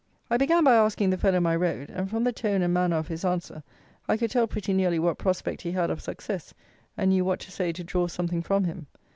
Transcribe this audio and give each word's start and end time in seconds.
I 0.31 0.37
began 0.37 0.63
by 0.63 0.73
asking 0.73 1.11
the 1.11 1.17
fellow 1.19 1.39
my 1.39 1.55
road; 1.55 1.91
and, 1.91 2.09
from 2.09 2.23
the 2.23 2.31
tone 2.31 2.63
and 2.63 2.73
manner 2.73 2.95
of 2.95 3.07
his 3.07 3.23
answer, 3.23 3.61
I 4.07 4.17
could 4.17 4.31
tell 4.31 4.47
pretty 4.47 4.73
nearly 4.73 4.97
what 4.97 5.19
prospect 5.19 5.61
he 5.61 5.73
had 5.73 5.91
of 5.91 6.01
success, 6.01 6.55
and 6.97 7.11
knew 7.11 7.23
what 7.23 7.39
to 7.41 7.51
say 7.51 7.71
to 7.71 7.83
draw 7.83 8.07
something 8.07 8.41
from 8.41 8.63
him. 8.63 8.87